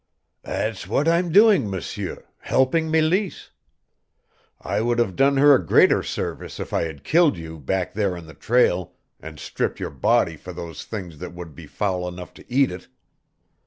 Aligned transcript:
"That's 0.41 0.87
what 0.87 1.07
I'm 1.07 1.31
doing, 1.31 1.69
M'seur 1.69 2.23
helping 2.39 2.89
Meleese. 2.89 3.51
I 4.59 4.81
would 4.81 4.97
have 4.97 5.15
done 5.15 5.37
her 5.37 5.53
a 5.53 5.63
greater 5.63 6.01
service 6.01 6.59
if 6.59 6.73
I 6.73 6.85
had 6.85 7.03
killed 7.03 7.37
you 7.37 7.59
back 7.59 7.93
there 7.93 8.17
on 8.17 8.25
the 8.25 8.33
trail 8.33 8.95
and 9.19 9.37
stripped 9.39 9.79
your 9.79 9.91
body 9.91 10.37
for 10.37 10.53
those 10.53 10.85
things 10.85 11.19
that 11.19 11.33
would 11.35 11.53
be 11.53 11.67
foul 11.67 12.07
enough 12.07 12.33
to 12.33 12.51
eat 12.51 12.71
it. 12.71 12.87